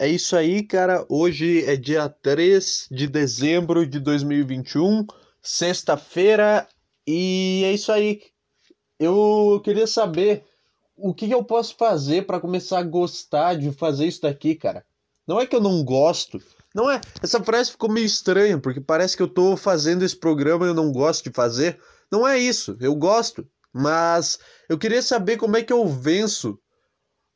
[0.00, 1.04] É isso aí, cara.
[1.10, 5.06] Hoje é dia 3 de dezembro de 2021,
[5.42, 6.66] sexta-feira,
[7.06, 8.22] e é isso aí.
[8.98, 10.42] Eu queria saber
[10.96, 14.86] o que, eu posso fazer para começar a gostar de fazer isso daqui, cara.
[15.28, 16.42] Não é que eu não gosto,
[16.74, 16.98] não é.
[17.22, 20.74] Essa frase ficou meio estranha, porque parece que eu tô fazendo esse programa e eu
[20.74, 21.78] não gosto de fazer.
[22.10, 26.58] Não é isso, eu gosto, mas eu queria saber como é que eu venço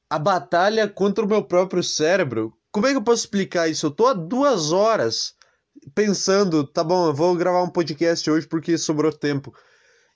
[0.08, 2.52] a batalha contra o meu próprio cérebro.
[2.70, 3.86] Como é que eu posso explicar isso?
[3.86, 5.34] Eu tô há duas horas
[5.94, 9.54] pensando, tá bom, eu vou gravar um podcast hoje porque sobrou tempo.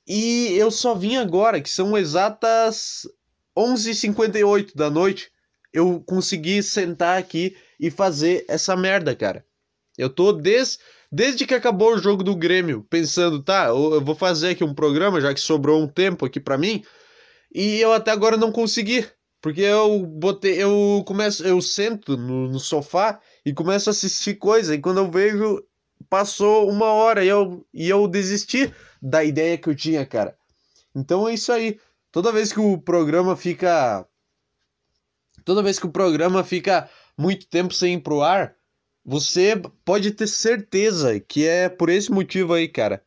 [0.06, 3.02] E eu só vim agora, que são exatas
[3.56, 5.30] 11h58 da noite,
[5.72, 9.44] eu consegui sentar aqui e fazer essa merda, cara.
[9.96, 10.78] Eu tô des,
[11.10, 15.20] desde que acabou o jogo do Grêmio, pensando, tá, eu vou fazer aqui um programa,
[15.20, 16.82] já que sobrou um tempo aqui para mim,
[17.52, 19.06] e eu até agora não consegui.
[19.40, 24.74] Porque eu botei, eu começo, eu sento no, no sofá e começo a assistir coisa,
[24.74, 25.62] e quando eu vejo,
[26.08, 30.36] passou uma hora e eu, e eu desisti da ideia que eu tinha, cara.
[30.94, 31.78] Então é isso aí.
[32.10, 34.06] Toda vez que o programa fica.
[35.44, 38.54] Toda vez que o programa fica muito tempo sem ir pro ar,
[39.04, 43.02] você pode ter certeza que é por esse motivo aí, cara.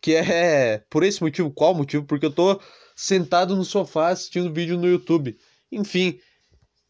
[0.00, 2.04] Que é por esse motivo, qual motivo?
[2.04, 2.60] Porque eu tô
[2.94, 5.38] sentado no sofá assistindo vídeo no YouTube.
[5.70, 6.18] Enfim,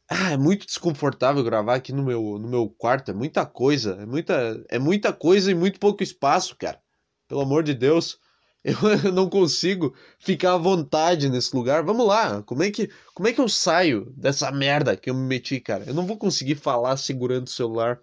[0.08, 3.10] ah, é muito desconfortável gravar aqui no meu, no meu quarto.
[3.10, 3.96] É muita coisa.
[4.00, 6.80] É muita, é muita coisa e muito pouco espaço, cara.
[7.28, 8.18] Pelo amor de Deus.
[9.04, 11.84] Eu não consigo ficar à vontade nesse lugar.
[11.84, 12.42] Vamos lá.
[12.42, 15.84] Como é que, como é que eu saio dessa merda que eu me meti, cara?
[15.86, 18.00] Eu não vou conseguir falar segurando o celular.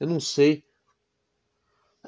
[0.00, 0.64] Eu não sei.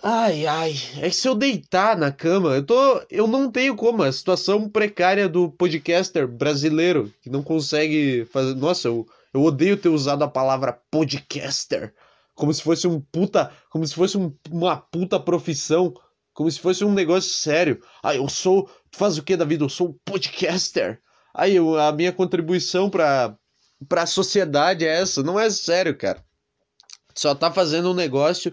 [0.02, 4.03] Ai, ai, é que se eu deitar na cama, eu tô, eu não tenho como,
[4.03, 8.55] a situação precária do podcaster brasileiro que não consegue fazer.
[8.55, 11.94] Nossa, eu, eu odeio ter usado a palavra podcaster
[12.36, 15.94] como se fosse um puta, como se fosse um, uma puta profissão,
[16.34, 17.83] como se fosse um negócio sério.
[18.03, 19.65] Ah, eu sou, tu faz o que da vida?
[19.65, 21.00] Eu sou podcaster.
[21.34, 23.37] Aí a minha contribuição para
[23.88, 26.25] para a sociedade é essa, não é sério, cara.
[27.15, 28.53] Só tá fazendo um negócio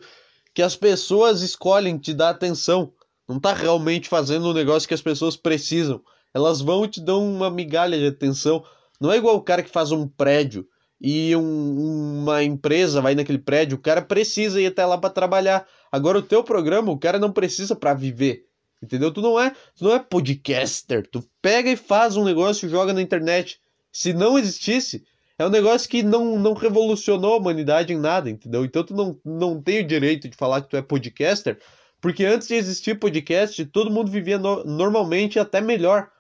[0.54, 2.94] que as pessoas escolhem te dar atenção.
[3.28, 6.02] Não tá realmente fazendo um negócio que as pessoas precisam.
[6.34, 8.64] Elas vão e te dão uma migalha de atenção.
[9.00, 10.68] Não é igual o cara que faz um prédio
[11.04, 15.68] e um, uma empresa vai naquele prédio, o cara precisa ir até lá para trabalhar.
[15.92, 18.46] Agora o teu programa, o cara não precisa para viver.
[18.82, 19.12] Entendeu?
[19.12, 22.94] Tu não é, tu não é podcaster, tu pega e faz um negócio e joga
[22.94, 23.60] na internet.
[23.92, 25.06] Se não existisse,
[25.38, 28.64] é um negócio que não, não revolucionou a humanidade em nada, entendeu?
[28.64, 31.60] Então tu não, não tem o direito de falar que tu é podcaster,
[32.00, 36.12] porque antes de existir podcast, todo mundo vivia no, normalmente até melhor.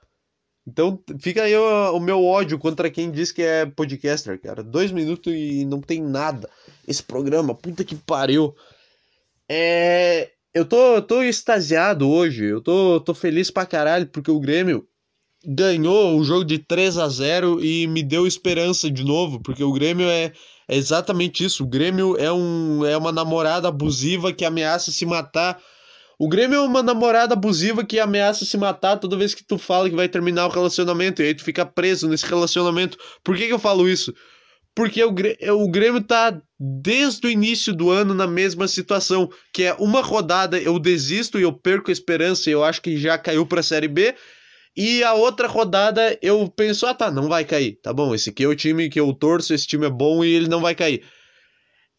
[0.65, 4.63] Então fica aí o, o, meu ódio contra quem diz que é podcaster, cara.
[4.63, 6.49] Dois minutos e não tem nada.
[6.87, 8.55] Esse programa, puta que pariu.
[9.49, 10.31] É.
[10.53, 12.45] Eu tô, tô extasiado hoje.
[12.45, 14.87] Eu tô, tô feliz pra caralho porque o Grêmio
[15.45, 19.73] ganhou o jogo de 3 a 0 e me deu esperança de novo, porque o
[19.73, 20.31] Grêmio é,
[20.67, 21.63] é exatamente isso.
[21.63, 25.59] O Grêmio é, um, é uma namorada abusiva que ameaça se matar.
[26.17, 29.89] O Grêmio é uma namorada abusiva que ameaça se matar toda vez que tu fala
[29.89, 32.97] que vai terminar o relacionamento e aí tu fica preso nesse relacionamento.
[33.23, 34.13] Por que, que eu falo isso?
[34.75, 39.63] Porque o Grêmio, o Grêmio tá desde o início do ano na mesma situação, que
[39.63, 43.17] é uma rodada eu desisto e eu perco a esperança e eu acho que já
[43.17, 44.15] caiu para a Série B.
[44.75, 47.79] E a outra rodada eu penso, ah tá, não vai cair.
[47.81, 50.33] Tá bom, esse aqui é o time que eu torço, esse time é bom e
[50.33, 51.05] ele não vai cair.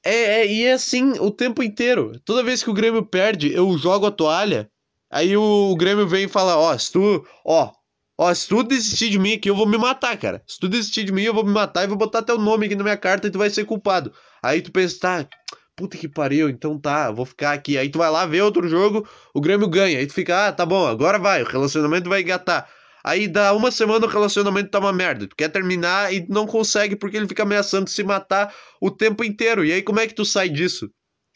[0.04, 2.12] É, é, e é assim o tempo inteiro.
[2.24, 4.70] Toda vez que o Grêmio perde, eu jogo a toalha.
[5.10, 7.24] Aí o, o Grêmio vem e fala: Ó, se tu.
[7.44, 7.72] Ó,
[8.18, 10.42] ó, se tu desistir de mim aqui, eu vou me matar, cara.
[10.46, 12.74] Se tu desistir de mim, eu vou me matar e vou botar teu nome aqui
[12.74, 14.12] na minha carta e tu vai ser culpado.
[14.42, 15.28] Aí tu pensa, tá,
[15.76, 17.76] puta que pariu, então tá, vou ficar aqui.
[17.76, 19.98] Aí tu vai lá ver outro jogo, o Grêmio ganha.
[19.98, 22.68] Aí tu fica, ah, tá bom, agora vai, o relacionamento vai engatar.
[23.04, 25.26] Aí dá uma semana o relacionamento tá uma merda.
[25.26, 29.62] Tu quer terminar e não consegue porque ele fica ameaçando se matar o tempo inteiro.
[29.62, 30.90] E aí como é que tu sai disso?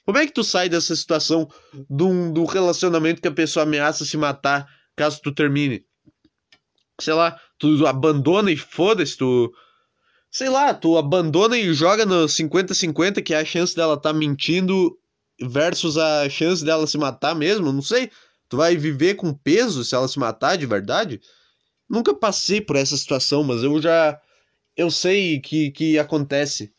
[0.07, 1.47] Como é que tu sai dessa situação
[1.91, 5.85] do, do relacionamento que a pessoa ameaça se matar caso tu termine?
[6.99, 9.53] Sei lá, tu abandona e foda-se, tu
[10.31, 14.97] sei lá, tu abandona e joga no 50-50, que é a chance dela tá mentindo
[15.41, 18.11] versus a chance dela se matar mesmo, não sei.
[18.49, 21.21] Tu vai viver com peso se ela se matar de verdade?
[21.89, 24.21] Nunca passei por essa situação, mas eu já.
[24.77, 26.73] Eu sei que, que acontece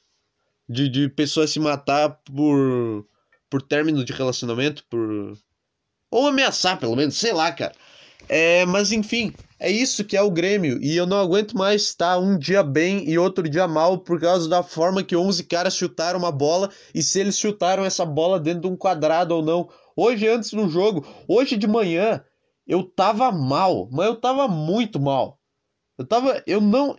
[0.67, 3.07] de, de pessoas se matar por.
[3.49, 5.37] por término de relacionamento, por.
[6.11, 7.75] Ou ameaçar, pelo menos, sei lá, cara.
[8.27, 10.81] É, mas enfim, é isso que é o Grêmio.
[10.81, 14.47] E eu não aguento mais estar um dia bem e outro dia mal por causa
[14.47, 18.61] da forma que 11 caras chutaram uma bola e se eles chutaram essa bola dentro
[18.61, 19.69] de um quadrado ou não.
[19.95, 22.23] Hoje, antes do jogo, hoje de manhã,
[22.65, 25.39] eu tava mal, mas eu tava muito mal.
[25.97, 26.41] Eu tava.
[26.47, 26.95] Eu não.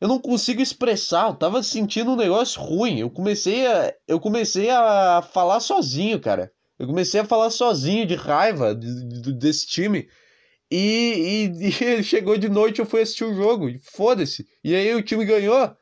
[0.00, 3.00] Eu não consigo expressar, eu tava sentindo um negócio ruim.
[3.00, 3.94] Eu comecei a.
[4.06, 6.52] Eu comecei a falar sozinho, cara.
[6.78, 10.06] Eu comecei a falar sozinho de raiva de, de, desse time.
[10.70, 11.68] E, e,
[12.00, 13.68] e chegou de noite, eu fui assistir o jogo.
[13.92, 14.46] Foda-se.
[14.62, 15.74] E aí o time ganhou.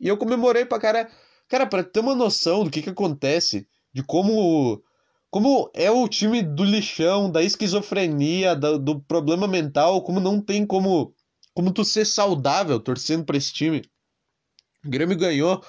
[0.00, 1.10] E eu comemorei pra cara.
[1.48, 4.82] Cara, pra ter uma noção do que que acontece, de como.
[5.30, 10.66] Como é o time do lixão, da esquizofrenia, do, do problema mental, como não tem
[10.66, 11.14] como.
[11.54, 13.82] Como tu ser saudável torcendo pra esse time.
[14.84, 15.62] O Grêmio ganhou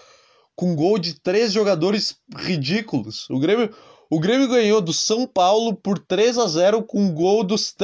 [0.56, 3.30] com gol de três jogadores ridículos.
[3.30, 3.74] O Grêmio,
[4.10, 7.76] o Grêmio ganhou do São Paulo por 3 a 0 com gol dos,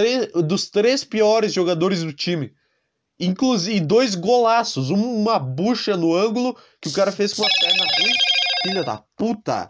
[0.45, 2.51] dos três piores jogadores do time.
[3.19, 8.13] Inclusive dois golaços, uma bucha no ângulo que o cara fez com a perna ruim.
[8.63, 9.69] Filha da puta!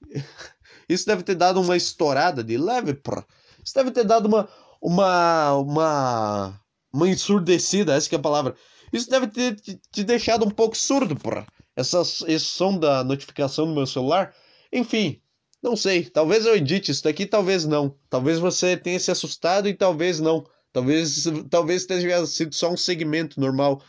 [0.88, 3.22] Isso deve ter dado uma estourada de leve, pô.
[3.64, 4.48] Isso deve ter dado uma
[4.80, 6.60] uma uma
[6.92, 8.56] uma ensurdecida, essa é a palavra.
[8.92, 11.46] Isso deve ter te, deixado um pouco surdo, porra.
[11.76, 14.34] Esse som da notificação no meu celular.
[14.70, 15.21] Enfim,
[15.62, 17.94] não sei, talvez eu edite isso daqui, talvez não.
[18.10, 20.44] Talvez você tenha se assustado e talvez não.
[20.72, 23.80] Talvez, talvez tenha sido só um segmento normal.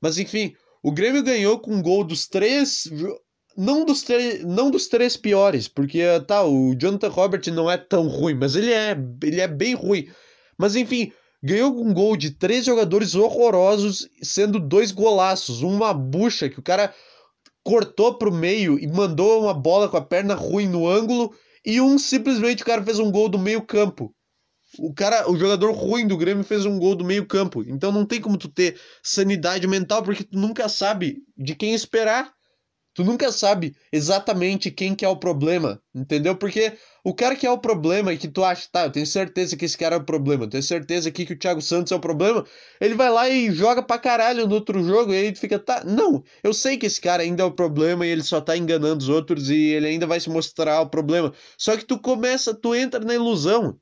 [0.00, 2.84] Mas enfim, o Grêmio ganhou com um gol dos três.
[3.56, 4.04] Não dos,
[4.44, 8.72] não dos três piores, porque tá, o Jonathan Robert não é tão ruim, mas ele
[8.72, 10.08] é, ele é bem ruim.
[10.56, 11.12] Mas enfim,
[11.42, 16.62] ganhou com um gol de três jogadores horrorosos, sendo dois golaços, uma bucha que o
[16.62, 16.94] cara
[17.64, 21.34] cortou pro meio e mandou uma bola com a perna ruim no ângulo
[21.64, 24.14] e um simplesmente o cara fez um gol do meio campo.
[24.78, 27.62] O cara, o jogador ruim do Grêmio fez um gol do meio campo.
[27.66, 32.32] Então não tem como tu ter sanidade mental porque tu nunca sabe de quem esperar.
[33.00, 36.36] Tu nunca sabe exatamente quem que é o problema, entendeu?
[36.36, 39.56] Porque o cara que é o problema e que tu acha, tá, eu tenho certeza
[39.56, 41.96] que esse cara é o problema, eu tenho certeza aqui que o Thiago Santos é
[41.96, 42.44] o problema,
[42.78, 45.82] ele vai lá e joga pra caralho no outro jogo e aí tu fica, tá,
[45.82, 48.98] não, eu sei que esse cara ainda é o problema e ele só tá enganando
[49.02, 51.32] os outros e ele ainda vai se mostrar o problema.
[51.56, 53.78] Só que tu começa, tu entra na ilusão,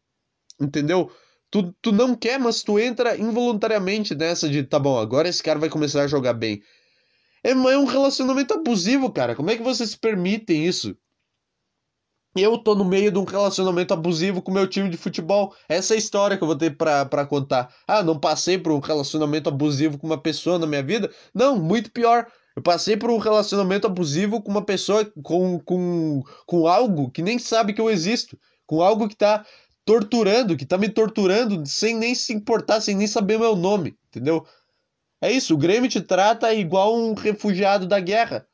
[0.60, 1.10] entendeu?
[1.50, 5.58] Tu, tu não quer, mas tu entra involuntariamente nessa de, tá bom, agora esse cara
[5.58, 6.62] vai começar a jogar bem.
[7.42, 9.34] É, é um relacionamento abusivo, cara.
[9.34, 10.96] Como é que vocês permitem isso?
[12.36, 15.54] Eu tô no meio de um relacionamento abusivo com meu time de futebol.
[15.68, 17.74] Essa é a história que eu vou ter pra contar.
[17.86, 21.10] Ah, não passei por um relacionamento abusivo com uma pessoa na minha vida?
[21.34, 22.26] Não, muito pior.
[22.54, 27.38] Eu passei por um relacionamento abusivo com uma pessoa com, com, com algo que nem
[27.38, 28.38] sabe que eu existo.
[28.66, 29.44] Com algo que tá
[29.84, 34.44] torturando, que tá me torturando sem nem se importar, sem nem saber meu nome, entendeu?
[35.20, 38.46] É isso, o Grêmio te trata igual um refugiado da guerra.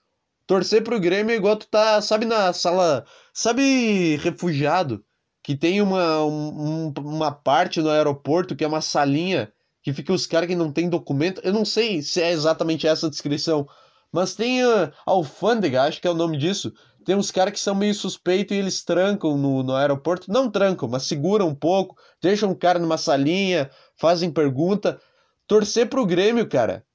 [0.47, 3.05] Torcer pro Grêmio é igual tu tá, sabe, na sala.
[3.33, 5.05] Sabe, refugiado?
[5.43, 9.53] Que tem uma, um, uma parte no aeroporto que é uma salinha
[9.83, 11.41] que fica os caras que não tem documento.
[11.45, 13.69] Eu não sei se é exatamente essa descrição,
[14.11, 16.73] mas tem uh, alfândega, acho que é o nome disso.
[17.05, 20.33] Tem uns caras que são meio suspeitos e eles trancam no, no aeroporto.
[20.33, 24.99] Não trancam, mas seguram um pouco, deixam o cara numa salinha, fazem pergunta.
[25.47, 26.87] Torcer pro Grêmio, cara,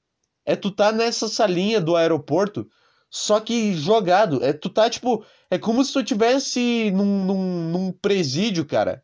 [0.45, 2.67] é tu tá nessa salinha do aeroporto,
[3.09, 4.43] só que jogado.
[4.43, 5.25] É tu tá tipo.
[5.49, 9.03] É como se tu tivesse num, num, num presídio, cara.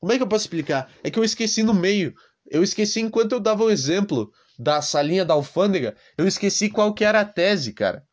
[0.00, 0.90] Como é que eu posso explicar?
[1.02, 2.14] É que eu esqueci no meio.
[2.46, 7.04] Eu esqueci enquanto eu dava o exemplo da salinha da alfândega, eu esqueci qual que
[7.04, 8.06] era a tese, cara.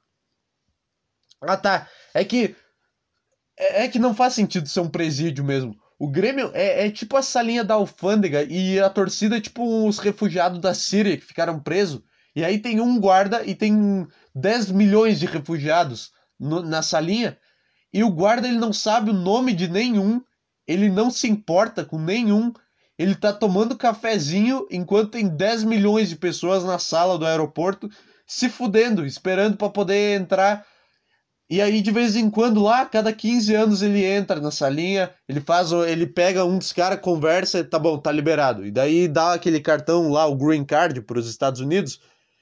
[1.42, 1.90] Ah tá.
[2.14, 2.56] É que.
[3.58, 5.76] É, é que não faz sentido ser um presídio mesmo.
[6.02, 10.00] O Grêmio é, é, tipo a salinha da alfândega e a torcida é tipo os
[10.00, 12.02] refugiados da Síria que ficaram presos.
[12.36, 17.38] E aí tem um guarda e tem 10 milhões de refugiados no, na salinha.
[17.94, 20.20] E o guarda ele não sabe o nome de nenhum,
[20.68, 22.52] ele não se importa com nenhum.
[22.98, 27.88] Ele tá tomando cafezinho enquanto tem 10 milhões de pessoas na sala do aeroporto
[28.26, 30.66] se fudendo, esperando para poder entrar
[31.52, 35.42] e aí, de vez em quando, lá, cada 15 anos ele entra na salinha, ele
[35.42, 38.66] faz, ele pega um dos caras, conversa, tá bom, tá liberado.
[38.66, 42.00] E daí dá aquele cartão lá, o green card para os Estados Unidos.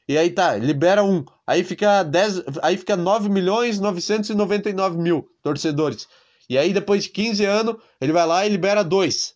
[0.08, 1.26] E aí tá, libera um.
[1.48, 6.08] Aí fica 10, aí fica 9 milhões 999 mil torcedores.
[6.48, 9.34] E aí depois de 15 anos, ele vai lá e libera dois.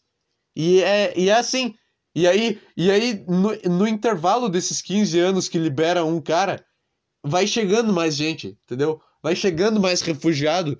[0.56, 1.74] E é, e é assim.
[2.13, 6.63] E aí, e aí no, no intervalo desses 15 anos que libera um cara,
[7.24, 9.01] vai chegando mais gente, entendeu?
[9.24, 10.77] Vai chegando mais refugiado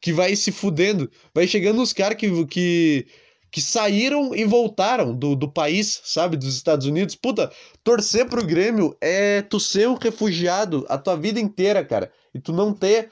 [0.00, 1.10] que vai se fudendo.
[1.32, 3.06] Vai chegando os caras que, que,
[3.50, 7.14] que saíram e voltaram do, do país, sabe, dos Estados Unidos.
[7.14, 7.50] Puta,
[7.84, 12.12] torcer pro Grêmio é tu ser um refugiado a tua vida inteira, cara.
[12.34, 13.10] E tu não ter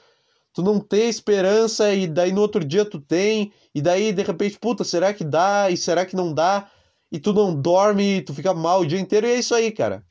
[0.53, 4.59] tu não ter esperança e daí no outro dia tu tem, e daí de repente,
[4.59, 5.71] puta, será que dá?
[5.71, 6.69] E será que não dá?
[7.11, 10.05] E tu não dorme, tu fica mal o dia inteiro, e é isso aí, cara.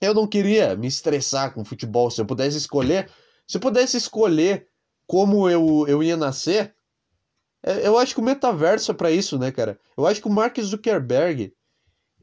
[0.00, 2.10] Eu não queria me estressar com futebol.
[2.10, 3.08] Se eu pudesse escolher,
[3.52, 4.66] se pudesse escolher
[5.06, 6.74] como eu, eu ia nascer,
[7.62, 9.78] é, eu acho que o metaverso é para isso, né, cara?
[9.94, 11.52] Eu acho que o Mark Zuckerberg,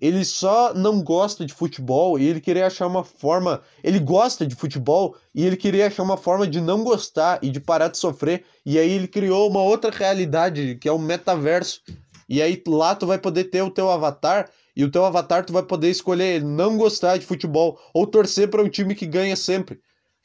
[0.01, 3.61] ele só não gosta de futebol e ele queria achar uma forma.
[3.83, 7.59] Ele gosta de futebol e ele queria achar uma forma de não gostar e de
[7.59, 8.43] parar de sofrer.
[8.65, 11.83] E aí ele criou uma outra realidade, que é o metaverso.
[12.27, 15.53] E aí lá tu vai poder ter o teu avatar e o teu avatar tu
[15.53, 19.79] vai poder escolher não gostar de futebol ou torcer para um time que ganha sempre.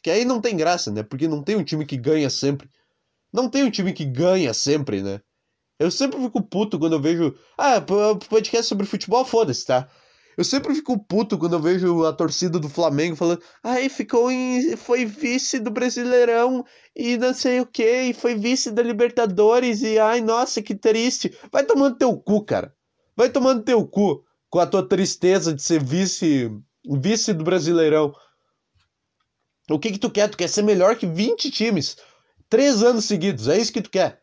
[0.05, 1.03] Que aí não tem graça, né?
[1.03, 2.69] Porque não tem um time que ganha sempre.
[3.33, 5.19] Não tem um time que ganha sempre, né?
[5.79, 7.35] Eu sempre fico puto quando eu vejo.
[7.57, 7.81] Ah,
[8.29, 9.89] podcast sobre futebol, foda-se, tá?
[10.37, 13.41] Eu sempre fico puto quando eu vejo a torcida do Flamengo falando.
[13.63, 14.77] Ai, ficou em.
[14.77, 19.99] Foi vice do Brasileirão e não sei o que, e foi vice da Libertadores, e
[19.99, 21.35] ai, nossa, que triste.
[21.51, 22.75] Vai tomando teu cu, cara.
[23.17, 26.51] Vai tomando teu cu com a tua tristeza de ser vice,
[26.85, 28.15] vice do Brasileirão.
[29.71, 30.29] O que que tu quer?
[30.29, 31.97] Tu quer ser melhor que 20 times.
[32.49, 34.21] Três anos seguidos, é isso que tu quer.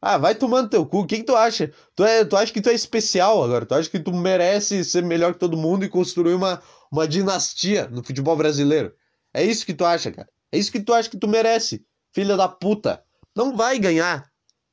[0.00, 1.00] Ah, vai tomando teu cu.
[1.00, 1.70] O que, que tu acha?
[1.94, 3.66] Tu, é, tu acha que tu é especial agora?
[3.66, 7.86] Tu acha que tu merece ser melhor que todo mundo e construir uma, uma dinastia
[7.88, 8.94] no futebol brasileiro?
[9.34, 10.28] É isso que tu acha, cara.
[10.50, 11.84] É isso que tu acha que tu merece,
[12.14, 13.02] filha da puta.
[13.36, 14.24] Não vai ganhar.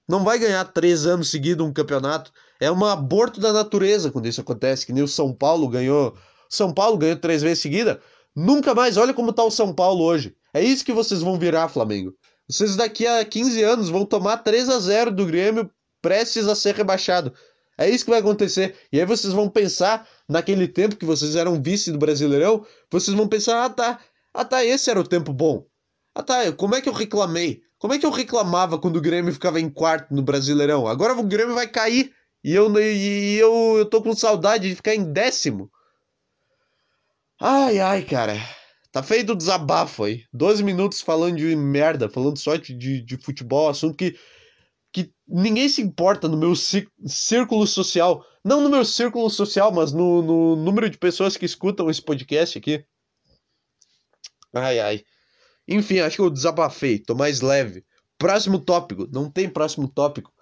[0.07, 2.31] Não vai ganhar três anos seguidos um campeonato.
[2.59, 4.85] É um aborto da natureza quando isso acontece.
[4.85, 6.17] Que nem o São Paulo ganhou.
[6.49, 8.01] São Paulo ganhou três vezes seguida.
[8.37, 8.97] Nunca mais.
[8.97, 10.35] Olha como tá o São Paulo hoje.
[10.53, 12.13] É isso que vocês vão virar, Flamengo.
[12.47, 15.71] Vocês daqui a 15 anos vão tomar 3 a 0 do Grêmio,
[16.03, 17.33] prestes a ser rebaixado.
[17.79, 18.75] É isso que vai acontecer.
[18.93, 23.27] E aí vocês vão pensar, naquele tempo que vocês eram vice do Brasileirão, vocês vão
[23.27, 23.99] pensar, ah tá,
[24.31, 25.65] ah tá, esse era o tempo bom.
[26.13, 27.61] Ah tá, como é que eu reclamei?
[27.79, 30.85] Como é que eu reclamava quando o Grêmio ficava em quarto no Brasileirão?
[30.85, 32.13] Agora o Grêmio vai cair
[32.43, 35.71] e eu, e eu, eu tô com saudade de ficar em décimo.
[37.39, 38.35] Ai, ai, cara.
[38.91, 40.23] Tá feito o desabafo aí.
[40.33, 44.17] 12 minutos falando de merda, falando só de, de futebol, assunto que,
[44.91, 48.25] que ninguém se importa no meu círculo social.
[48.43, 52.57] Não no meu círculo social, mas no, no número de pessoas que escutam esse podcast
[52.57, 52.83] aqui.
[54.53, 55.03] Ai, ai.
[55.67, 57.85] Enfim, acho que eu desabafei, tô mais leve.
[58.17, 59.07] Próximo tópico.
[59.11, 60.33] Não tem próximo tópico.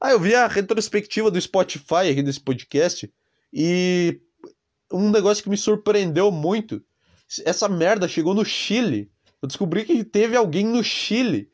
[0.00, 3.12] Ah, eu vi a retrospectiva do Spotify aqui desse podcast
[3.52, 4.20] e
[4.92, 6.82] um negócio que me surpreendeu muito
[7.44, 9.10] essa merda chegou no Chile.
[9.40, 11.48] Eu descobri que teve alguém no Chile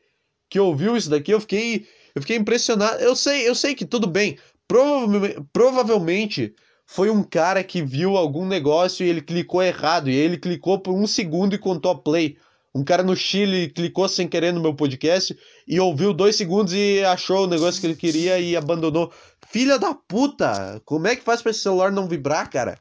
[0.49, 1.31] que ouviu isso daqui.
[1.31, 2.99] Eu fiquei, eu fiquei impressionado.
[2.99, 4.37] Eu sei, eu sei que tudo bem.
[4.67, 6.53] Provavelmente, provavelmente
[6.85, 10.09] foi um cara que viu algum negócio e ele clicou errado.
[10.09, 12.37] E ele clicou por um segundo e contou a play.
[12.73, 15.35] Um cara no Chile clicou sem querer no meu podcast
[15.67, 19.11] e ouviu dois segundos e achou o negócio que ele queria e abandonou.
[19.47, 20.79] Filha da puta!
[20.85, 22.79] Como é que faz pra esse celular não vibrar, cara?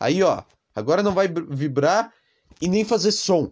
[0.00, 0.42] Aí, ó.
[0.74, 2.12] Agora não vai vibrar
[2.60, 3.50] e nem fazer som.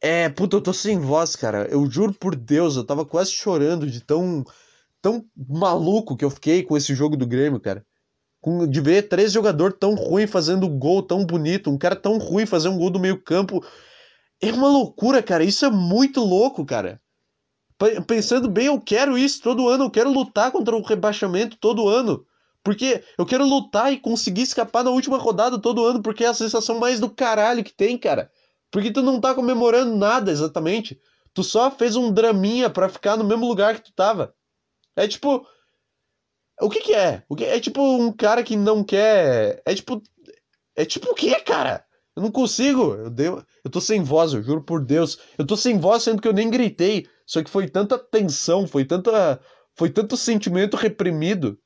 [0.00, 1.66] É, puta, eu tô sem voz, cara.
[1.70, 4.44] Eu juro por Deus, eu tava quase chorando de tão
[5.02, 7.86] tão maluco que eu fiquei com esse jogo do Grêmio, cara.
[8.40, 12.46] Com, de ver três jogadores tão ruins fazendo gol tão bonito, um cara tão ruim
[12.46, 13.64] fazer um gol do meio campo.
[14.40, 15.44] É uma loucura, cara.
[15.44, 17.00] Isso é muito louco, cara.
[18.06, 19.84] Pensando bem, eu quero isso todo ano.
[19.84, 22.26] Eu quero lutar contra o rebaixamento todo ano.
[22.66, 26.34] Porque eu quero lutar e conseguir escapar na última rodada todo ano, porque é a
[26.34, 28.28] sensação mais do caralho que tem, cara.
[28.72, 31.00] Porque tu não tá comemorando nada exatamente.
[31.32, 34.34] Tu só fez um draminha para ficar no mesmo lugar que tu tava.
[34.96, 35.46] É tipo.
[36.60, 37.22] O que que é?
[37.28, 39.62] O que é tipo um cara que não quer.
[39.64, 40.02] É tipo.
[40.74, 41.84] É tipo o que, cara?
[42.16, 42.94] Eu não consigo.
[42.94, 43.28] Eu, dei...
[43.28, 45.20] eu tô sem voz, eu juro por Deus.
[45.38, 47.06] Eu tô sem voz sendo que eu nem gritei.
[47.24, 49.40] Só que foi tanta tensão, foi tanta.
[49.76, 51.56] Foi tanto sentimento reprimido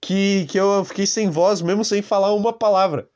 [0.00, 3.08] que, que eu fiquei sem voz, mesmo sem falar uma palavra.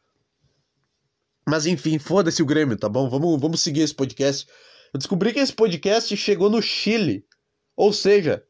[1.46, 3.08] Mas enfim, foda-se o Grêmio, tá bom?
[3.08, 4.46] Vamos, vamos seguir esse podcast.
[4.92, 7.24] Eu descobri que esse podcast chegou no Chile.
[7.76, 8.44] Ou seja,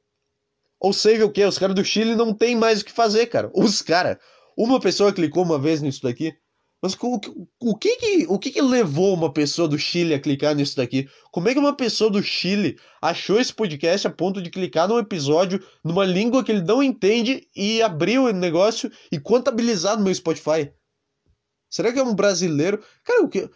[0.82, 1.44] ou seja, o que?
[1.44, 3.50] Os caras do Chile não tem mais o que fazer, cara.
[3.54, 4.18] Os caras.
[4.56, 6.34] Uma pessoa clicou uma vez nisso daqui.
[6.82, 7.20] Mas o,
[7.60, 11.08] o, que que, o que que levou uma pessoa do Chile a clicar nisso daqui?
[11.30, 14.98] Como é que uma pessoa do Chile achou esse podcast a ponto de clicar num
[14.98, 20.12] episódio numa língua que ele não entende e abrir o negócio e contabilizar no meu
[20.12, 20.72] Spotify?
[21.70, 22.82] Será que é um brasileiro?
[23.04, 23.48] Cara, o que,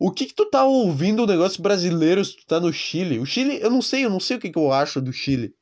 [0.00, 3.18] o que que tu tá ouvindo um negócio brasileiro se tu tá no Chile?
[3.18, 5.54] O Chile, eu não sei, eu não sei o que que eu acho do Chile.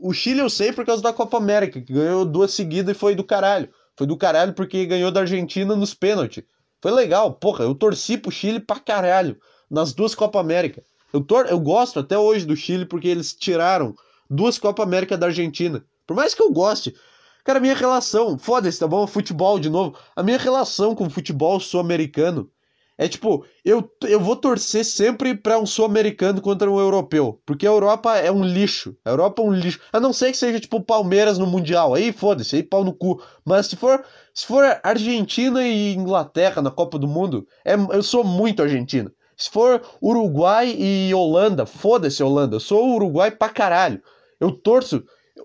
[0.00, 3.16] O Chile eu sei por causa da Copa América, que ganhou duas seguidas e foi
[3.16, 3.68] do caralho.
[3.96, 6.44] Foi do caralho porque ganhou da Argentina nos pênaltis.
[6.82, 9.38] Foi legal, porra, eu torci pro Chile pra caralho
[9.70, 10.82] nas duas Copa América.
[11.12, 13.94] Eu, tor eu gosto até hoje do Chile porque eles tiraram
[14.28, 15.84] duas Copa América da Argentina.
[16.06, 16.94] Por mais que eu goste,
[17.42, 19.06] cara, minha relação, foda-se, tá bom?
[19.06, 19.96] Futebol de novo.
[20.14, 22.50] A minha relação com o futebol sul-americano
[22.98, 27.38] é tipo, eu, eu vou torcer sempre para um sul-americano contra um europeu.
[27.44, 28.96] Porque a Europa é um lixo.
[29.04, 29.80] A Europa é um lixo.
[29.92, 31.92] A não ser que seja tipo Palmeiras no Mundial.
[31.92, 33.22] Aí foda-se, aí pau no cu.
[33.44, 38.24] Mas se for, se for Argentina e Inglaterra na Copa do Mundo, é, eu sou
[38.24, 39.12] muito argentino.
[39.36, 42.56] Se for Uruguai e Holanda, foda-se Holanda.
[42.56, 44.02] Eu sou Uruguai pra caralho.
[44.40, 45.04] Eu torço.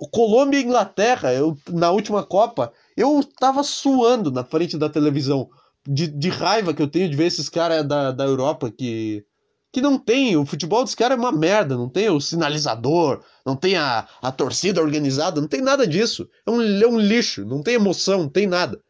[0.09, 5.49] Colômbia e Inglaterra, eu, na última Copa, eu tava suando na frente da televisão
[5.87, 9.25] de, de raiva que eu tenho de ver esses caras da, da Europa que.
[9.73, 13.55] Que não tem, o futebol dos caras é uma merda, não tem o sinalizador, não
[13.55, 16.27] tem a, a torcida organizada, não tem nada disso.
[16.45, 18.81] É um, é um lixo, não tem emoção, não tem nada.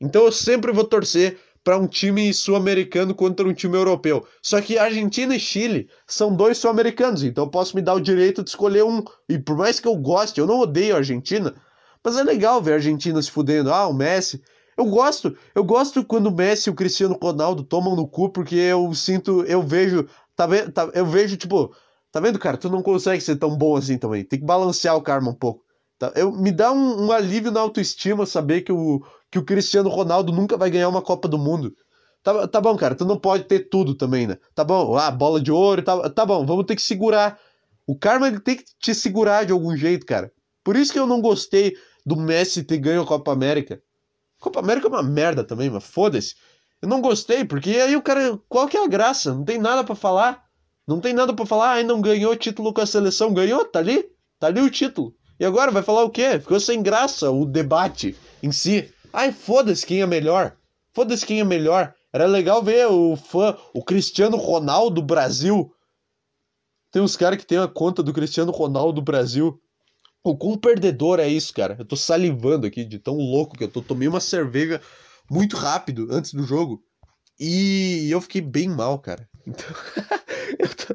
[0.00, 4.26] Então eu sempre vou torcer para um time sul-americano contra um time europeu.
[4.42, 8.42] Só que Argentina e Chile são dois sul-americanos, então eu posso me dar o direito
[8.42, 9.04] de escolher um.
[9.28, 11.54] E por mais que eu goste, eu não odeio a Argentina,
[12.02, 13.72] mas é legal ver a Argentina se fudendo.
[13.72, 14.42] Ah, o Messi.
[14.78, 18.54] Eu gosto, eu gosto quando o Messi e o Cristiano Ronaldo tomam no cu, porque
[18.54, 20.06] eu sinto, eu vejo,
[20.36, 21.74] tá vendo, tá, eu vejo, tipo,
[22.12, 25.02] tá vendo, cara, tu não consegue ser tão bom assim também, tem que balancear o
[25.02, 25.64] karma um pouco.
[25.98, 26.12] Tá?
[26.14, 30.32] Eu, me dá um, um alívio na autoestima saber que o, que o Cristiano Ronaldo
[30.32, 31.74] nunca vai ganhar uma Copa do Mundo.
[32.22, 34.38] Tá, tá bom, cara, tu não pode ter tudo também, né?
[34.54, 37.36] Tá bom, ah, bola de ouro, tá, tá bom, vamos ter que segurar.
[37.84, 40.30] O karma ele tem que te segurar de algum jeito, cara.
[40.62, 41.74] Por isso que eu não gostei
[42.06, 43.82] do Messi ter ganho a Copa América.
[44.38, 46.34] Copa América é uma merda também, mas foda-se.
[46.80, 48.38] Eu não gostei, porque aí o cara.
[48.48, 49.34] Qual que é a graça?
[49.34, 50.44] Não tem nada para falar.
[50.86, 51.72] Não tem nada para falar.
[51.72, 53.34] Ai, não ganhou título com a seleção.
[53.34, 54.04] Ganhou, tá ali.
[54.38, 55.14] Tá ali o título.
[55.40, 56.38] E agora vai falar o quê?
[56.38, 58.92] Ficou sem graça o debate em si.
[59.12, 60.56] Ai, foda-se quem é melhor.
[60.92, 61.94] Foda-se quem é melhor.
[62.12, 65.72] Era legal ver o fã, o Cristiano Ronaldo Brasil.
[66.90, 69.60] Tem uns caras que tem a conta do Cristiano Ronaldo Brasil.
[70.28, 71.74] O quão perdedor é isso, cara?
[71.78, 73.80] Eu tô salivando aqui de tão louco que eu tô.
[73.80, 74.78] Tomei uma cerveja
[75.30, 76.82] muito rápido antes do jogo.
[77.40, 79.28] E eu fiquei bem mal, cara.
[79.48, 79.66] Então,
[80.58, 80.94] eu, tô...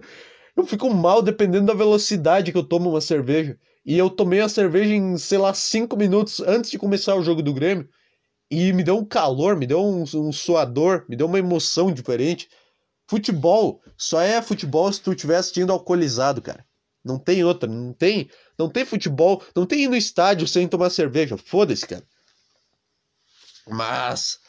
[0.58, 3.58] eu fico mal dependendo da velocidade que eu tomo uma cerveja.
[3.84, 7.42] E eu tomei a cerveja em, sei lá, cinco minutos antes de começar o jogo
[7.42, 7.90] do Grêmio.
[8.52, 12.48] E me deu um calor, me deu um, um suador, me deu uma emoção diferente.
[13.10, 16.64] Futebol só é futebol se tu estiver assistindo alcoolizado, cara.
[17.04, 20.90] Não tem outra, não tem, não tem futebol, não tem ir no estádio sem tomar
[20.90, 21.38] cerveja.
[21.38, 22.04] Foda-se, cara.
[23.68, 24.40] Mas,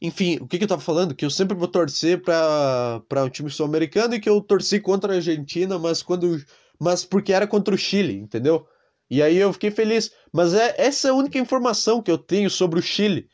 [0.00, 1.14] enfim, o que, que eu tava falando?
[1.14, 5.12] Que eu sempre vou torcer para o um time sul-americano e que eu torci contra
[5.12, 6.42] a Argentina, mas quando
[6.80, 8.66] mas porque era contra o Chile, entendeu?
[9.10, 10.10] E aí eu fiquei feliz.
[10.32, 13.28] Mas é essa é a única informação que eu tenho sobre o Chile.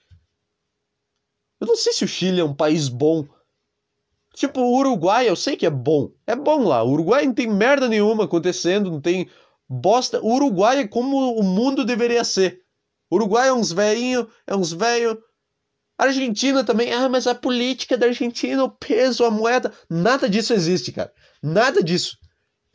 [1.61, 3.27] Eu não sei se o Chile é um país bom.
[4.37, 6.13] Tipo, o Uruguai, eu sei que é bom.
[6.27, 6.83] É bom lá.
[6.83, 9.29] O Uruguai não tem merda nenhuma acontecendo, não tem
[9.69, 10.21] bosta.
[10.21, 12.61] O Uruguai é como o mundo deveria ser.
[13.11, 15.19] O Uruguai é uns velhinhos, é uns velho.
[15.99, 16.93] Argentina também.
[16.93, 19.73] Ah, mas a política da Argentina, o peso, a moeda.
[19.91, 21.13] Nada disso existe, cara.
[21.43, 22.19] Nada disso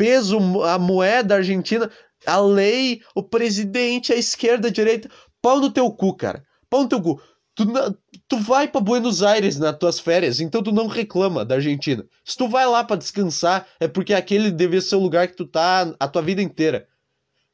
[0.02, 1.88] peso, a moeda argentina,
[2.26, 5.08] a lei, o presidente, a esquerda, a direita.
[5.40, 6.44] Pau no teu cu, cara.
[6.68, 7.22] Pau no teu cu.
[7.54, 7.66] Tu,
[8.28, 12.06] tu vai para Buenos Aires nas tuas férias, então tu não reclama da Argentina.
[12.24, 15.46] Se tu vai lá para descansar, é porque aquele devia ser o lugar que tu
[15.46, 16.88] tá a tua vida inteira.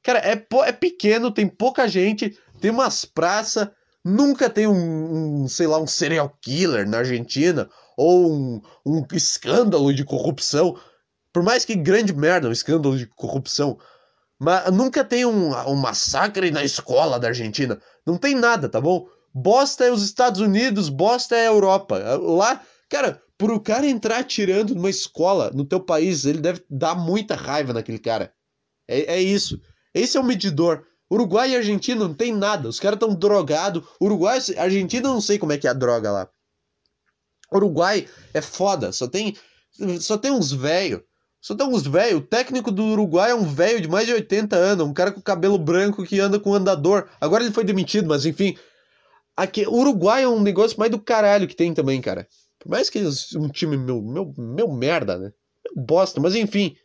[0.03, 3.67] Cara, é, é pequeno, tem pouca gente, tem umas praças,
[4.05, 9.93] nunca tem um, um, sei lá, um serial killer na Argentina, ou um, um escândalo
[9.93, 10.79] de corrupção.
[11.33, 13.77] Por mais que grande merda, um escândalo de corrupção,
[14.39, 17.81] mas nunca tem um, um massacre na escola da Argentina.
[18.05, 19.07] Não tem nada, tá bom?
[19.39, 21.97] Bosta é os Estados Unidos, bosta é a Europa.
[22.17, 26.95] Lá, cara, por o cara entrar atirando numa escola no teu país, ele deve dar
[26.95, 28.34] muita raiva naquele cara.
[28.88, 29.62] É, é isso.
[29.93, 30.86] Esse é o medidor.
[31.12, 32.67] Uruguai e Argentina não tem nada.
[32.67, 33.84] Os caras estão drogados.
[34.02, 36.30] Uruguai, Argentina não sei como é que é a droga lá.
[37.54, 38.91] Uruguai é foda.
[38.91, 39.36] Só tem,
[40.00, 41.02] só tem uns velhos
[41.39, 42.17] só tem uns velho.
[42.17, 45.21] O técnico do Uruguai é um velho de mais de 80 anos, um cara com
[45.21, 47.08] cabelo branco que anda com andador.
[47.21, 48.58] Agora ele foi demitido, mas enfim.
[49.38, 52.28] Aqui, Uruguai é um negócio mais do caralho que tem também, cara.
[52.58, 53.00] Por mais que
[53.38, 55.32] um time meu, meu, meu merda, né?
[55.76, 56.76] Bosta, mas enfim.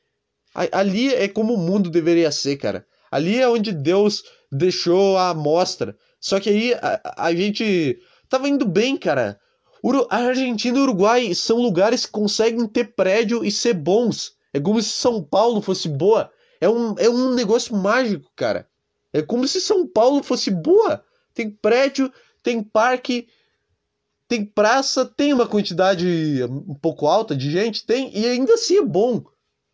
[0.54, 2.86] Ali é como o mundo deveria ser, cara.
[3.10, 5.96] Ali é onde Deus deixou a amostra.
[6.20, 9.40] Só que aí a, a gente tava indo bem, cara.
[10.10, 14.32] A Argentina e o Uruguai são lugares que conseguem ter prédio e ser bons.
[14.52, 16.30] É como se São Paulo fosse boa.
[16.60, 18.68] É um, é um negócio mágico, cara.
[19.10, 21.02] É como se São Paulo fosse boa.
[21.34, 23.28] Tem prédio, tem parque,
[24.28, 28.82] tem praça, tem uma quantidade um pouco alta de gente, tem, e ainda assim é
[28.82, 29.22] bom.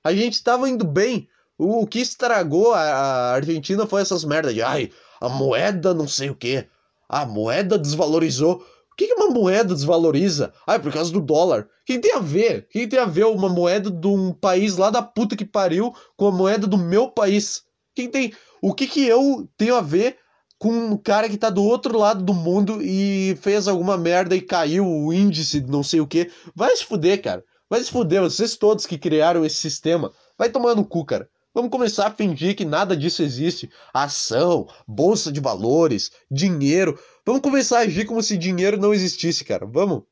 [0.03, 1.29] A gente estava indo bem.
[1.57, 6.09] O, o que estragou a, a, Argentina foi essas merdas de ai, a moeda não
[6.09, 6.67] sei o que.
[7.09, 8.65] A moeda desvalorizou.
[8.93, 10.53] O que, que uma moeda desvaloriza?
[10.67, 11.63] Ah, é por causa do dólar.
[11.63, 12.61] O que tem a ver?
[12.61, 15.95] O que tem a ver uma moeda de um país lá da puta que pariu
[16.17, 17.63] com a moeda do meu país?
[17.95, 18.33] Quem tem.
[18.61, 20.19] O que, que eu tenho a ver
[20.59, 24.41] com um cara que tá do outro lado do mundo e fez alguma merda e
[24.41, 26.31] caiu o índice não sei o que?
[26.55, 27.45] Vai se fuder, cara.
[27.71, 30.13] Vai se fuder, vocês todos que criaram esse sistema.
[30.37, 31.29] Vai tomar no cu, cara.
[31.55, 33.71] Vamos começar a fingir que nada disso existe.
[33.93, 36.99] Ação, bolsa de valores, dinheiro.
[37.25, 39.67] Vamos começar a agir como se dinheiro não existisse, cara.
[39.67, 40.03] Vamos?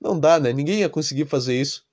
[0.00, 0.52] Não dá, né?
[0.52, 1.84] Ninguém ia conseguir fazer isso.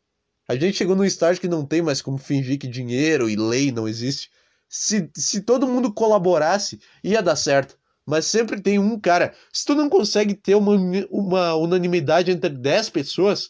[0.47, 3.71] A gente chegou num estágio que não tem mais como fingir que dinheiro e lei
[3.71, 4.29] não existe.
[4.67, 7.77] Se, se todo mundo colaborasse, ia dar certo.
[8.05, 9.33] Mas sempre tem um cara.
[9.51, 10.73] Se tu não consegue ter uma,
[11.09, 13.49] uma unanimidade entre 10 pessoas,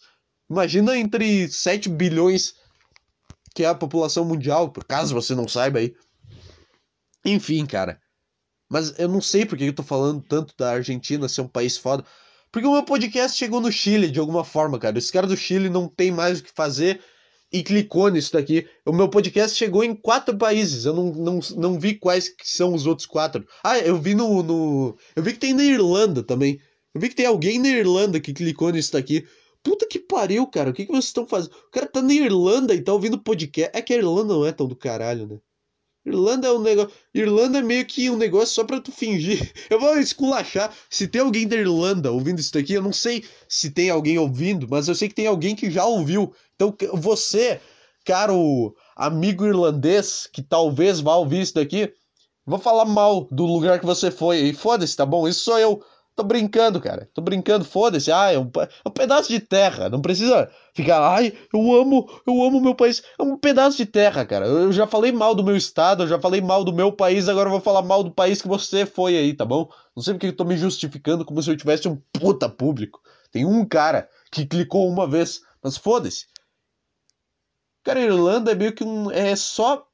[0.49, 2.55] imagina entre 7 bilhões
[3.53, 5.95] que é a população mundial, por caso você não saiba aí.
[7.23, 7.99] Enfim, cara.
[8.69, 12.03] Mas eu não sei porque eu tô falando tanto da Argentina ser um país foda.
[12.51, 14.97] Porque o meu podcast chegou no Chile de alguma forma, cara.
[14.97, 17.01] Esse cara do Chile não tem mais o que fazer
[17.55, 18.67] e clicou nisso daqui.
[18.85, 20.83] O meu podcast chegou em quatro países.
[20.83, 23.47] Eu não, não, não vi quais que são os outros quatro.
[23.63, 24.97] Ah, eu vi no, no.
[25.15, 26.59] Eu vi que tem na Irlanda também.
[26.93, 29.25] Eu vi que tem alguém na Irlanda que clicou nisso daqui.
[29.63, 30.69] Puta que pariu, cara.
[30.69, 31.53] O que, que vocês estão fazendo?
[31.53, 33.71] O cara tá na Irlanda e tá ouvindo podcast.
[33.73, 35.39] É que a Irlanda não é tão do caralho, né?
[36.05, 36.91] Irlanda é um negócio.
[37.13, 39.51] Irlanda é meio que um negócio só pra tu fingir.
[39.69, 40.71] Eu vou esculachar.
[40.89, 44.67] Se tem alguém da Irlanda ouvindo isso daqui, eu não sei se tem alguém ouvindo,
[44.69, 46.33] mas eu sei que tem alguém que já ouviu.
[46.55, 47.59] Então, você,
[48.05, 51.91] caro amigo irlandês, que talvez vá ouvir isso daqui,
[52.45, 54.41] vou falar mal do lugar que você foi.
[54.41, 55.27] E foda-se, tá bom?
[55.27, 55.83] Isso sou eu.
[56.15, 57.09] Tô brincando, cara.
[57.13, 58.09] Tô brincando, foda-se.
[58.09, 59.89] Ah, é um, é um, pedaço de terra.
[59.89, 63.03] Não precisa ficar, ai, eu amo, eu amo meu país.
[63.19, 64.45] É um pedaço de terra, cara.
[64.47, 67.47] Eu já falei mal do meu estado, eu já falei mal do meu país, agora
[67.47, 69.69] eu vou falar mal do país que você foi aí, tá bom?
[69.93, 73.01] Não sei porque eu tô me justificando como se eu tivesse um puta público.
[73.29, 76.27] Tem um cara que clicou uma vez, mas foda-se.
[77.83, 79.11] Cara, a Irlanda é meio que um.
[79.11, 79.85] É só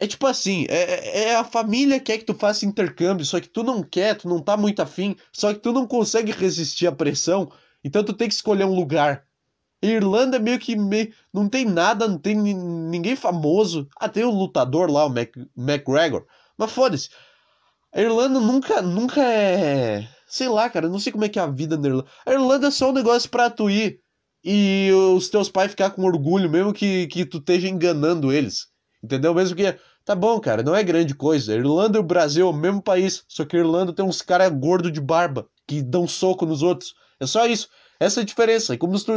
[0.00, 3.62] é tipo assim, é, é a família quer que tu faça intercâmbio, só que tu
[3.62, 7.52] não quer, tu não tá muito afim, só que tu não consegue resistir à pressão,
[7.84, 9.26] então tu tem que escolher um lugar.
[9.82, 13.88] Irlanda é meio que meio, não tem nada, não tem ninguém famoso.
[13.96, 16.26] Ah, tem o um lutador lá, o Mac, McGregor.
[16.56, 17.08] Mas foda-se.
[17.92, 20.06] A Irlanda nunca, nunca é.
[20.26, 22.08] Sei lá, cara, não sei como é que é a vida na Irlanda.
[22.26, 24.00] A Irlanda é só um negócio pra tu ir
[24.44, 28.68] e os teus pais ficar com orgulho, mesmo que, que tu esteja enganando eles.
[29.02, 29.34] Entendeu?
[29.34, 29.78] Mesmo que
[30.10, 31.54] Tá bom, cara, não é grande coisa.
[31.54, 34.50] Irlanda e o Brasil é o mesmo país, só que a Irlanda tem uns caras
[34.52, 36.96] gordos de barba que dão soco nos outros.
[37.20, 37.68] É só isso.
[38.00, 38.74] Essa é a diferença.
[38.74, 39.12] E como se tu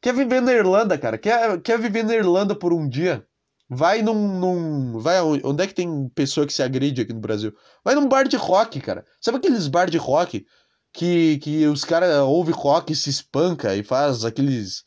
[0.00, 3.26] quer viver na Irlanda, cara, quer, quer viver na Irlanda por um dia,
[3.68, 5.00] vai num, num.
[5.00, 7.52] Vai onde é que tem pessoa que se agride aqui no Brasil?
[7.84, 9.04] Vai num bar de rock, cara.
[9.20, 10.46] Sabe aqueles bar de rock
[10.92, 14.84] que, que os caras ouvem rock e se espanca e faz aqueles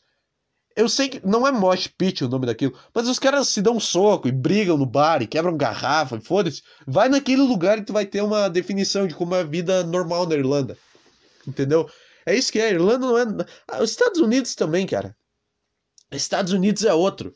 [0.76, 3.76] eu sei que não é mosh pit o nome daquilo, mas os caras se dão
[3.76, 6.62] um soco e brigam no bar e quebram garrafa, foda-se.
[6.86, 10.26] Vai naquele lugar e tu vai ter uma definição de como é a vida normal
[10.26, 10.76] na Irlanda.
[11.46, 11.88] Entendeu?
[12.26, 12.66] É isso que é.
[12.66, 13.24] A Irlanda não é.
[13.68, 15.16] Ah, os Estados Unidos também, cara.
[16.10, 17.34] Estados Unidos é outro.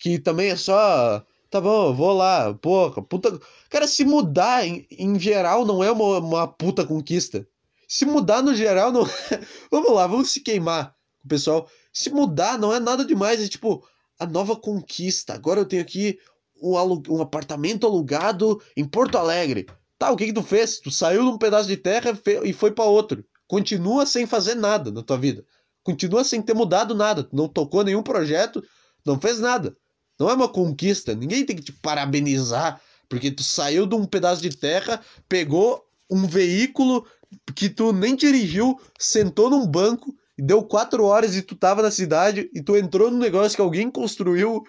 [0.00, 1.24] Que também é só.
[1.50, 2.52] Tá bom, vou lá.
[2.54, 3.40] Porra, puta.
[3.70, 7.46] Cara, se mudar em, em geral não é uma, uma puta conquista.
[7.88, 9.04] Se mudar no geral não.
[9.70, 10.94] vamos lá, vamos se queimar.
[11.26, 13.82] Pessoal se mudar não é nada demais, é tipo
[14.18, 15.32] a nova conquista.
[15.32, 16.18] Agora eu tenho aqui
[16.60, 16.74] um,
[17.08, 19.66] um apartamento alugado em Porto Alegre.
[19.98, 20.78] Tá, o que que tu fez?
[20.78, 22.12] Tu saiu de um pedaço de terra
[22.44, 23.24] e foi para outro.
[23.48, 25.42] Continua sem fazer nada na tua vida.
[25.82, 27.24] Continua sem ter mudado nada.
[27.24, 28.62] Tu não tocou nenhum projeto,
[29.02, 29.74] não fez nada.
[30.20, 31.14] Não é uma conquista.
[31.14, 32.78] Ninguém tem que te parabenizar
[33.08, 37.06] porque tu saiu de um pedaço de terra, pegou um veículo
[37.54, 41.90] que tu nem dirigiu, sentou num banco e deu quatro horas e tu tava na
[41.90, 44.62] cidade e tu entrou no negócio que alguém construiu.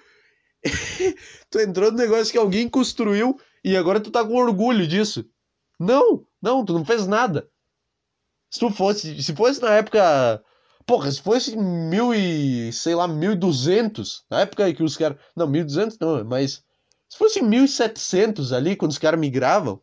[1.49, 5.25] tu entrou no negócio que alguém construiu e agora tu tá com orgulho disso.
[5.79, 7.49] Não, não, tu não fez nada.
[8.49, 10.41] Se tu fosse, se fosse na época,
[10.85, 15.17] porra, se fosse mil e, sei lá, mil e duzentos, na época que os caras,
[15.35, 16.63] não, mil duzentos não, mas
[17.09, 19.81] se fosse mil e setecentos ali, quando os caras migravam,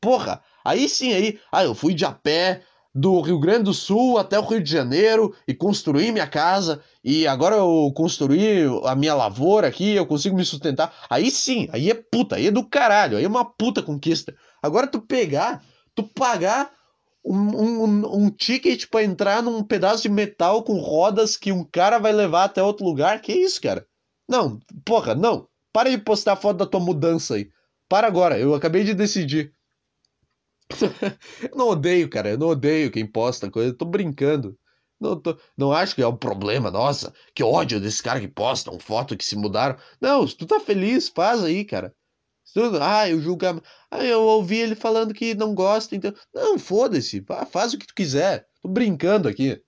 [0.00, 2.62] porra, aí sim, aí, ah, eu fui de a pé
[2.94, 7.26] do Rio Grande do Sul até o Rio de Janeiro e construir minha casa e
[7.26, 10.94] agora eu construí a minha lavoura aqui, eu consigo me sustentar.
[11.08, 14.34] Aí sim, aí é puta, aí é do caralho, aí é uma puta conquista.
[14.62, 16.70] Agora tu pegar, tu pagar
[17.24, 21.98] um, um, um ticket para entrar num pedaço de metal com rodas que um cara
[21.98, 23.86] vai levar até outro lugar, que isso, cara?
[24.28, 25.48] Não, porra, não.
[25.72, 27.48] Para de postar foto da tua mudança aí.
[27.88, 29.52] Para agora, eu acabei de decidir.
[31.42, 32.30] Eu não odeio, cara.
[32.30, 33.70] Eu não odeio quem posta coisa.
[33.70, 34.58] Eu tô brincando.
[35.00, 38.70] Não, tô, não acho que é um problema, nossa, que ódio desse cara que posta
[38.70, 39.76] uma foto que se mudaram.
[40.00, 41.92] Não, se tu tá feliz, faz aí, cara.
[42.54, 43.44] Tu, ah, eu julgo.
[43.90, 46.12] Ah, eu ouvi ele falando que não gosta, então.
[46.34, 48.46] Não, foda-se, faz o que tu quiser.
[48.60, 49.60] Tô brincando aqui.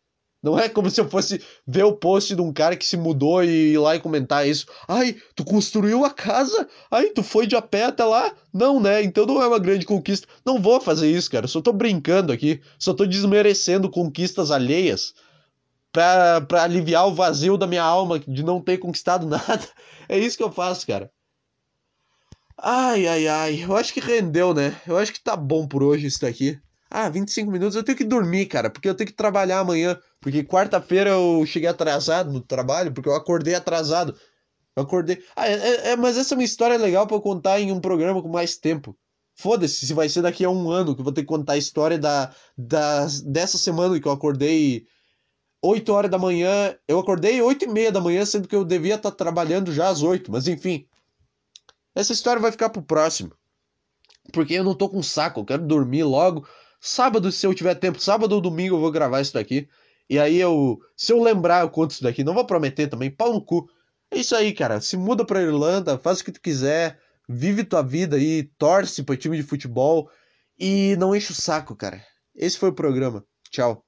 [0.45, 3.43] Não é como se eu fosse ver o post de um cara que se mudou
[3.43, 4.67] e ir lá e comentar isso.
[4.87, 6.69] Ai, tu construiu a casa?
[6.91, 8.31] Ai, tu foi de a pé até lá?
[8.53, 9.03] Não, né?
[9.03, 10.29] Então não é uma grande conquista.
[10.45, 11.47] Não vou fazer isso, cara.
[11.47, 12.61] Só tô brincando aqui.
[12.79, 15.15] Só tô desmerecendo conquistas alheias
[15.91, 19.67] pra, pra aliviar o vazio da minha alma de não ter conquistado nada.
[20.07, 21.11] É isso que eu faço, cara.
[22.59, 23.65] Ai, ai, ai.
[23.65, 24.79] Eu acho que rendeu, né?
[24.87, 26.61] Eu acho que tá bom por hoje isso daqui.
[26.97, 29.99] Ah, 25 minutos eu tenho que dormir, cara, porque eu tenho que trabalhar amanhã.
[30.21, 34.17] Porque quarta-feira eu cheguei atrasado no trabalho, porque eu acordei atrasado.
[34.77, 35.21] Eu acordei.
[35.35, 37.81] Ah, é, é, é mas essa é uma história legal para eu contar em um
[37.81, 38.97] programa com mais tempo.
[39.35, 41.59] Foda-se se vai ser daqui a um ano que eu vou ter que contar a
[41.59, 44.87] história da, da, dessa semana que eu acordei
[45.65, 46.77] 8 horas da manhã.
[46.87, 49.89] Eu acordei 8 e meia da manhã, sendo que eu devia estar tá trabalhando já
[49.89, 50.87] às 8, mas enfim.
[51.93, 53.33] Essa história vai ficar pro próximo.
[54.33, 56.47] Porque eu não tô com saco, eu quero dormir logo.
[56.87, 59.67] Sábado, se eu tiver tempo, sábado ou domingo eu vou gravar isso daqui.
[60.09, 60.79] E aí eu.
[60.95, 62.23] Se eu lembrar, eu conto isso daqui.
[62.23, 63.67] Não vou prometer também, pau no cu.
[64.11, 64.83] É isso aí, cara.
[64.83, 69.17] Se muda pra Irlanda, faz o que tu quiser, vive tua vida aí, torce pro
[69.17, 70.11] time de futebol
[70.59, 72.05] e não enche o saco, cara.
[72.35, 73.25] Esse foi o programa.
[73.51, 73.83] Tchau.